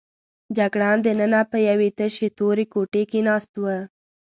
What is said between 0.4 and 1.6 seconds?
جګړن دننه په